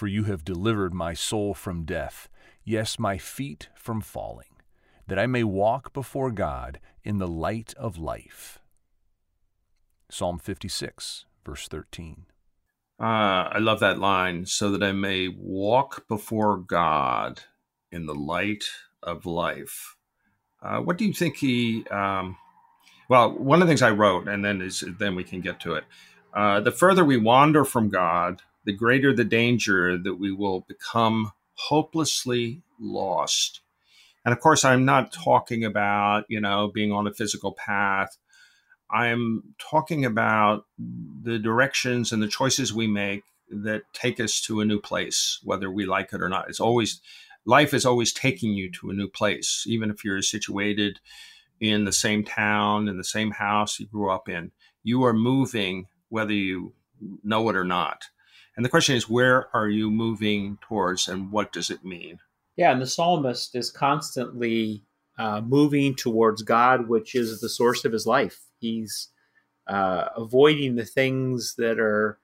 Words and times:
for 0.00 0.06
you 0.06 0.24
have 0.24 0.46
delivered 0.46 0.94
my 0.94 1.12
soul 1.12 1.52
from 1.52 1.84
death, 1.84 2.30
yes, 2.64 2.98
my 2.98 3.18
feet 3.18 3.68
from 3.74 4.00
falling, 4.00 4.56
that 5.06 5.18
I 5.18 5.26
may 5.26 5.44
walk 5.44 5.92
before 5.92 6.30
God 6.30 6.80
in 7.04 7.18
the 7.18 7.28
light 7.28 7.74
of 7.76 7.98
life. 7.98 8.60
Psalm 10.10 10.38
56, 10.38 11.26
verse 11.44 11.68
13. 11.68 12.24
Uh, 12.98 13.04
I 13.04 13.58
love 13.58 13.80
that 13.80 13.98
line, 13.98 14.46
so 14.46 14.70
that 14.70 14.82
I 14.82 14.92
may 14.92 15.28
walk 15.28 16.08
before 16.08 16.56
God 16.56 17.42
in 17.92 18.06
the 18.06 18.14
light 18.14 18.64
of 19.02 19.26
life. 19.26 19.96
Uh, 20.62 20.78
what 20.78 20.96
do 20.96 21.04
you 21.04 21.12
think 21.12 21.36
he? 21.36 21.84
Um, 21.88 22.38
well, 23.10 23.36
one 23.36 23.60
of 23.60 23.68
the 23.68 23.70
things 23.70 23.82
I 23.82 23.90
wrote, 23.90 24.28
and 24.28 24.42
then 24.42 24.62
is 24.62 24.82
then 24.98 25.14
we 25.14 25.24
can 25.24 25.42
get 25.42 25.60
to 25.60 25.74
it. 25.74 25.84
Uh, 26.32 26.60
the 26.60 26.72
further 26.72 27.04
we 27.04 27.18
wander 27.18 27.66
from 27.66 27.90
God, 27.90 28.40
the 28.64 28.72
greater 28.72 29.14
the 29.14 29.24
danger 29.24 29.96
that 29.98 30.14
we 30.14 30.32
will 30.32 30.60
become 30.60 31.32
hopelessly 31.54 32.62
lost. 32.78 33.60
And 34.24 34.32
of 34.32 34.40
course, 34.40 34.64
I'm 34.64 34.84
not 34.84 35.12
talking 35.12 35.64
about 35.64 36.24
you 36.28 36.40
know 36.40 36.70
being 36.72 36.92
on 36.92 37.06
a 37.06 37.12
physical 37.12 37.52
path. 37.52 38.16
I'm 38.90 39.54
talking 39.58 40.04
about 40.04 40.66
the 40.78 41.38
directions 41.38 42.12
and 42.12 42.22
the 42.22 42.28
choices 42.28 42.74
we 42.74 42.86
make 42.86 43.22
that 43.50 43.82
take 43.92 44.18
us 44.20 44.40
to 44.42 44.60
a 44.60 44.64
new 44.64 44.80
place, 44.80 45.38
whether 45.42 45.70
we 45.70 45.86
like 45.86 46.12
it 46.12 46.22
or 46.22 46.28
not. 46.28 46.48
It's 46.48 46.60
always 46.60 47.00
life 47.44 47.72
is 47.72 47.86
always 47.86 48.12
taking 48.12 48.52
you 48.52 48.70
to 48.72 48.90
a 48.90 48.94
new 48.94 49.08
place, 49.08 49.64
even 49.66 49.90
if 49.90 50.04
you're 50.04 50.22
situated 50.22 51.00
in 51.60 51.84
the 51.84 51.92
same 51.92 52.24
town, 52.24 52.88
in 52.88 52.96
the 52.96 53.04
same 53.04 53.32
house 53.32 53.78
you 53.78 53.86
grew 53.86 54.10
up 54.10 54.28
in. 54.28 54.52
You 54.82 55.04
are 55.04 55.12
moving 55.12 55.86
whether 56.08 56.32
you 56.32 56.74
know 57.22 57.48
it 57.48 57.56
or 57.56 57.64
not. 57.64 58.04
And 58.60 58.64
the 58.66 58.68
question 58.68 58.94
is, 58.94 59.08
where 59.08 59.48
are 59.56 59.70
you 59.70 59.90
moving 59.90 60.58
towards 60.60 61.08
and 61.08 61.32
what 61.32 61.50
does 61.50 61.70
it 61.70 61.82
mean? 61.82 62.18
Yeah, 62.56 62.72
and 62.72 62.82
the 62.82 62.86
psalmist 62.86 63.56
is 63.56 63.70
constantly 63.70 64.84
uh, 65.18 65.40
moving 65.40 65.94
towards 65.94 66.42
God, 66.42 66.86
which 66.86 67.14
is 67.14 67.40
the 67.40 67.48
source 67.48 67.86
of 67.86 67.92
his 67.94 68.06
life. 68.06 68.40
He's 68.58 69.08
uh, 69.66 70.08
avoiding 70.14 70.76
the 70.76 70.84
things 70.84 71.54
that 71.56 71.80
are 71.80 72.18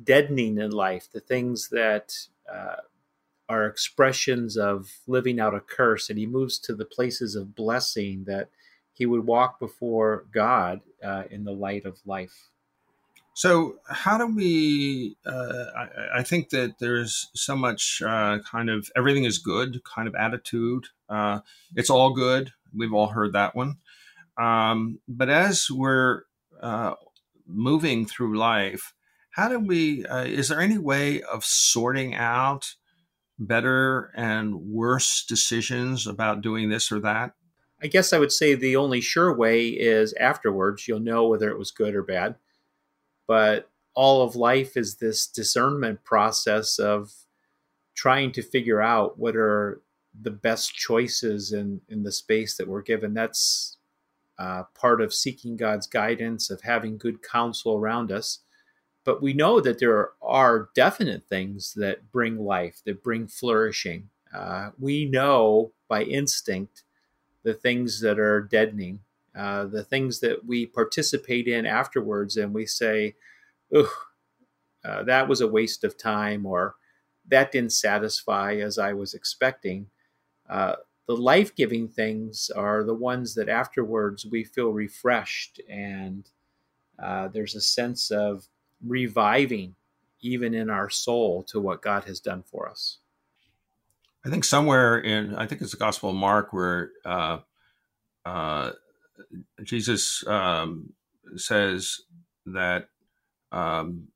deadening 0.00 0.58
in 0.58 0.70
life, 0.70 1.08
the 1.12 1.18
things 1.18 1.70
that 1.70 2.14
uh, 2.48 2.76
are 3.48 3.66
expressions 3.66 4.56
of 4.56 4.92
living 5.08 5.40
out 5.40 5.56
a 5.56 5.60
curse, 5.60 6.08
and 6.08 6.20
he 6.20 6.26
moves 6.26 6.56
to 6.60 6.76
the 6.76 6.84
places 6.84 7.34
of 7.34 7.56
blessing 7.56 8.26
that 8.28 8.48
he 8.92 9.06
would 9.06 9.26
walk 9.26 9.58
before 9.58 10.24
God 10.30 10.82
uh, 11.02 11.24
in 11.32 11.42
the 11.42 11.50
light 11.50 11.84
of 11.84 11.98
life. 12.06 12.50
So, 13.36 13.80
how 13.88 14.16
do 14.16 14.28
we? 14.28 15.16
Uh, 15.26 15.64
I, 15.76 16.18
I, 16.20 16.22
think 16.22 16.50
that 16.50 16.78
there's 16.78 17.28
so 17.34 17.56
much 17.56 18.00
uh, 18.00 18.38
kind 18.48 18.70
of 18.70 18.88
everything 18.94 19.24
is 19.24 19.38
good 19.38 19.82
kind 19.82 20.06
of 20.06 20.14
attitude. 20.14 20.84
Uh, 21.08 21.40
it's 21.74 21.90
all 21.90 22.14
good. 22.14 22.52
We've 22.72 22.94
all 22.94 23.08
heard 23.08 23.32
that 23.32 23.56
one. 23.56 23.78
Um, 24.40 25.00
but 25.08 25.28
as 25.30 25.66
we're 25.68 26.22
uh, 26.62 26.94
moving 27.44 28.06
through 28.06 28.38
life, 28.38 28.94
how 29.30 29.48
do 29.48 29.58
we? 29.58 30.06
Uh, 30.06 30.24
is 30.24 30.48
there 30.48 30.60
any 30.60 30.78
way 30.78 31.20
of 31.22 31.44
sorting 31.44 32.14
out 32.14 32.76
better 33.36 34.12
and 34.14 34.54
worse 34.54 35.24
decisions 35.28 36.06
about 36.06 36.40
doing 36.40 36.68
this 36.68 36.92
or 36.92 37.00
that? 37.00 37.32
I 37.82 37.88
guess 37.88 38.12
I 38.12 38.18
would 38.18 38.30
say 38.30 38.54
the 38.54 38.76
only 38.76 39.00
sure 39.00 39.34
way 39.36 39.70
is 39.70 40.14
afterwards. 40.14 40.86
You'll 40.86 41.00
know 41.00 41.26
whether 41.26 41.50
it 41.50 41.58
was 41.58 41.72
good 41.72 41.96
or 41.96 42.04
bad. 42.04 42.36
But 43.26 43.70
all 43.94 44.22
of 44.22 44.36
life 44.36 44.76
is 44.76 44.96
this 44.96 45.26
discernment 45.26 46.02
process 46.04 46.78
of 46.78 47.12
trying 47.94 48.32
to 48.32 48.42
figure 48.42 48.82
out 48.82 49.18
what 49.18 49.36
are 49.36 49.80
the 50.22 50.30
best 50.30 50.74
choices 50.74 51.52
in, 51.52 51.80
in 51.88 52.02
the 52.02 52.12
space 52.12 52.56
that 52.56 52.68
we're 52.68 52.82
given. 52.82 53.14
That's 53.14 53.76
uh, 54.38 54.64
part 54.74 55.00
of 55.00 55.14
seeking 55.14 55.56
God's 55.56 55.86
guidance, 55.86 56.50
of 56.50 56.60
having 56.60 56.98
good 56.98 57.22
counsel 57.22 57.76
around 57.76 58.10
us. 58.10 58.40
But 59.04 59.22
we 59.22 59.32
know 59.32 59.60
that 59.60 59.78
there 59.78 60.10
are 60.22 60.70
definite 60.74 61.24
things 61.28 61.74
that 61.74 62.10
bring 62.10 62.38
life, 62.38 62.80
that 62.84 63.02
bring 63.02 63.26
flourishing. 63.26 64.08
Uh, 64.34 64.70
we 64.78 65.04
know 65.04 65.72
by 65.88 66.02
instinct 66.02 66.82
the 67.42 67.54
things 67.54 68.00
that 68.00 68.18
are 68.18 68.40
deadening, 68.40 69.00
uh, 69.36 69.64
the 69.64 69.84
things 69.84 70.20
that 70.20 70.44
we 70.44 70.66
participate 70.66 71.48
in 71.48 71.66
afterwards, 71.66 72.36
and 72.36 72.54
we 72.54 72.66
say, 72.66 73.14
ugh, 73.74 73.86
uh, 74.84 75.02
that 75.04 75.28
was 75.28 75.40
a 75.40 75.48
waste 75.48 75.84
of 75.84 75.96
time, 75.96 76.46
or 76.46 76.76
that 77.28 77.52
didn't 77.52 77.72
satisfy 77.72 78.54
as 78.56 78.78
I 78.78 78.92
was 78.92 79.14
expecting. 79.14 79.86
Uh, 80.48 80.76
the 81.06 81.16
life 81.16 81.54
giving 81.54 81.88
things 81.88 82.50
are 82.54 82.84
the 82.84 82.94
ones 82.94 83.34
that 83.34 83.48
afterwards 83.48 84.24
we 84.24 84.44
feel 84.44 84.70
refreshed 84.70 85.60
and 85.68 86.30
uh, 87.02 87.28
there's 87.28 87.54
a 87.54 87.60
sense 87.60 88.10
of 88.10 88.48
reviving 88.86 89.74
even 90.20 90.54
in 90.54 90.70
our 90.70 90.88
soul 90.88 91.42
to 91.42 91.60
what 91.60 91.82
God 91.82 92.04
has 92.04 92.20
done 92.20 92.42
for 92.42 92.68
us. 92.68 92.98
I 94.24 94.30
think 94.30 94.44
somewhere 94.44 94.98
in, 94.98 95.34
I 95.34 95.46
think 95.46 95.60
it's 95.60 95.72
the 95.72 95.76
Gospel 95.76 96.10
of 96.10 96.16
Mark 96.16 96.52
where 96.52 96.92
uh, 97.04 97.38
uh, 98.24 98.70
Jesus 99.62 100.26
um, 100.26 100.92
says 101.36 102.00
that 102.46 102.88
um, 103.52 104.08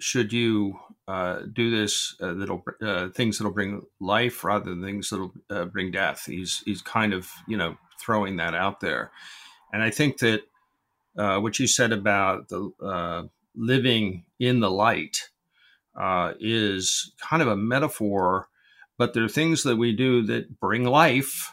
should 0.00 0.32
you 0.32 0.78
uh, 1.06 1.42
do 1.52 1.70
this 1.70 2.16
uh, 2.20 2.32
that'll 2.34 2.64
uh, 2.82 3.08
things 3.10 3.38
that'll 3.38 3.52
bring 3.52 3.82
life 4.00 4.42
rather 4.42 4.70
than 4.70 4.82
things 4.82 5.10
that'll 5.10 5.32
uh, 5.50 5.66
bring 5.66 5.90
death. 5.90 6.24
He's 6.26 6.62
he's 6.64 6.82
kind 6.82 7.12
of 7.12 7.28
you 7.46 7.56
know 7.56 7.76
throwing 8.00 8.36
that 8.36 8.54
out 8.54 8.80
there, 8.80 9.12
and 9.72 9.82
I 9.82 9.90
think 9.90 10.18
that 10.18 10.42
uh, 11.16 11.38
what 11.38 11.58
you 11.58 11.66
said 11.66 11.92
about 11.92 12.48
the 12.48 12.70
uh, 12.82 13.22
living 13.54 14.24
in 14.38 14.60
the 14.60 14.70
light 14.70 15.28
is 16.40 17.12
kind 17.20 17.42
of 17.42 17.48
a 17.48 17.56
metaphor, 17.56 18.48
but 18.96 19.12
there 19.12 19.24
are 19.24 19.28
things 19.28 19.64
that 19.64 19.76
we 19.76 19.94
do 19.94 20.22
that 20.22 20.60
bring 20.60 20.84
life, 20.84 21.52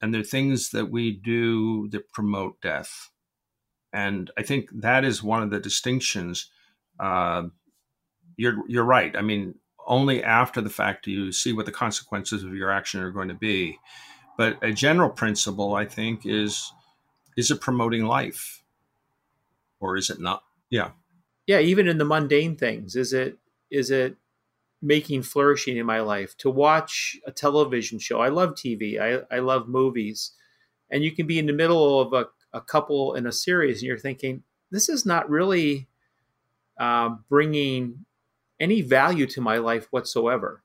and 0.00 0.12
there 0.12 0.20
are 0.20 0.24
things 0.24 0.70
that 0.70 0.90
we 0.90 1.12
do 1.12 1.88
that 1.88 2.12
promote 2.12 2.60
death, 2.60 3.10
and 3.92 4.30
I 4.38 4.42
think 4.42 4.68
that 4.72 5.04
is 5.04 5.22
one 5.22 5.42
of 5.42 5.50
the 5.50 5.60
distinctions. 5.60 6.50
Uh, 6.98 7.44
you're 8.36 8.62
you're 8.68 8.84
right. 8.84 9.16
I 9.16 9.22
mean, 9.22 9.56
only 9.86 10.22
after 10.22 10.60
the 10.60 10.70
fact 10.70 11.06
do 11.06 11.10
you 11.10 11.32
see 11.32 11.52
what 11.52 11.66
the 11.66 11.72
consequences 11.72 12.44
of 12.44 12.54
your 12.54 12.70
action 12.70 13.00
are 13.00 13.10
going 13.10 13.28
to 13.28 13.34
be. 13.34 13.78
But 14.36 14.62
a 14.62 14.72
general 14.72 15.10
principle, 15.10 15.74
I 15.74 15.84
think, 15.84 16.24
is 16.24 16.72
is 17.36 17.50
it 17.50 17.60
promoting 17.60 18.04
life, 18.04 18.62
or 19.80 19.96
is 19.96 20.10
it 20.10 20.20
not? 20.20 20.44
Yeah, 20.70 20.90
yeah. 21.46 21.58
Even 21.58 21.88
in 21.88 21.98
the 21.98 22.04
mundane 22.04 22.56
things, 22.56 22.94
is 22.94 23.12
it 23.12 23.38
is 23.70 23.90
it 23.90 24.16
making 24.80 25.22
flourishing 25.22 25.76
in 25.76 25.86
my 25.86 26.00
life 26.00 26.36
to 26.38 26.50
watch 26.50 27.16
a 27.26 27.32
television 27.32 27.98
show? 27.98 28.20
I 28.20 28.28
love 28.28 28.54
TV. 28.54 29.00
I 29.00 29.22
I 29.34 29.40
love 29.40 29.68
movies, 29.68 30.32
and 30.90 31.02
you 31.02 31.12
can 31.12 31.26
be 31.26 31.38
in 31.38 31.46
the 31.46 31.52
middle 31.52 32.00
of 32.00 32.12
a, 32.12 32.26
a 32.52 32.60
couple 32.60 33.14
in 33.14 33.26
a 33.26 33.32
series, 33.32 33.78
and 33.78 33.88
you're 33.88 33.98
thinking, 33.98 34.42
this 34.70 34.88
is 34.88 35.04
not 35.04 35.28
really 35.28 35.88
uh, 36.78 37.10
bringing 37.28 38.04
any 38.60 38.82
value 38.82 39.26
to 39.26 39.40
my 39.40 39.58
life 39.58 39.88
whatsoever. 39.90 40.62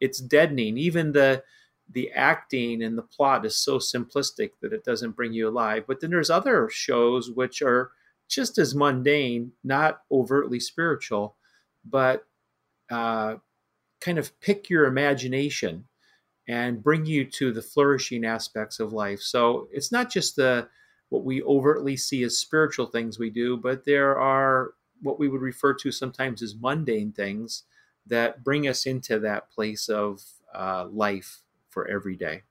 It's 0.00 0.20
deadening. 0.20 0.76
Even 0.78 1.12
the 1.12 1.42
the 1.88 2.10
acting 2.12 2.82
and 2.82 2.98
the 2.98 3.02
plot 3.02 3.46
is 3.46 3.56
so 3.56 3.78
simplistic 3.78 4.50
that 4.60 4.72
it 4.72 4.84
doesn't 4.84 5.14
bring 5.14 5.32
you 5.32 5.48
alive. 5.48 5.84
But 5.86 6.00
then 6.00 6.10
there's 6.10 6.30
other 6.30 6.68
shows 6.68 7.30
which 7.30 7.62
are 7.62 7.92
just 8.28 8.58
as 8.58 8.74
mundane, 8.74 9.52
not 9.62 10.00
overtly 10.10 10.58
spiritual, 10.58 11.36
but 11.84 12.24
uh, 12.90 13.36
kind 14.00 14.18
of 14.18 14.38
pick 14.40 14.68
your 14.70 14.86
imagination 14.86 15.84
and 16.48 16.82
bring 16.82 17.06
you 17.06 17.24
to 17.24 17.52
the 17.52 17.62
flourishing 17.62 18.24
aspects 18.24 18.78
of 18.78 18.92
life. 18.92 19.20
So 19.20 19.68
it's 19.72 19.90
not 19.90 20.10
just 20.10 20.36
the 20.36 20.68
what 21.08 21.24
we 21.24 21.42
overtly 21.42 21.96
see 21.96 22.24
as 22.24 22.38
spiritual 22.38 22.86
things 22.86 23.18
we 23.18 23.30
do, 23.30 23.56
but 23.56 23.84
there 23.84 24.18
are 24.18 24.72
what 25.02 25.18
we 25.18 25.28
would 25.28 25.40
refer 25.40 25.72
to 25.74 25.92
sometimes 25.92 26.42
as 26.42 26.56
mundane 26.60 27.12
things 27.12 27.62
that 28.06 28.42
bring 28.42 28.66
us 28.66 28.86
into 28.86 29.18
that 29.20 29.50
place 29.50 29.88
of 29.88 30.22
uh, 30.54 30.86
life 30.90 31.42
for 31.68 31.86
every 31.88 32.16
day. 32.16 32.42